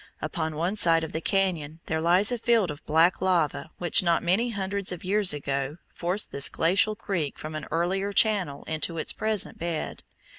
Upon 0.19 0.55
one 0.55 0.75
side 0.75 1.03
of 1.03 1.11
the 1.11 1.21
cañon 1.21 1.77
there 1.85 2.01
lies 2.01 2.31
a 2.31 2.39
field 2.39 2.71
of 2.71 2.83
black 2.87 3.21
lava 3.21 3.69
which 3.77 4.01
not 4.01 4.23
many 4.23 4.49
hundreds 4.49 4.91
of 4.91 5.03
years 5.03 5.31
ago 5.31 5.77
forced 5.93 6.31
this 6.31 6.49
glacial 6.49 6.95
creek 6.95 7.37
from 7.37 7.53
an 7.53 7.67
earlier 7.69 8.11
channel 8.11 8.63
into 8.63 8.97
its 8.97 9.13
present 9.13 9.59
bed. 9.59 10.01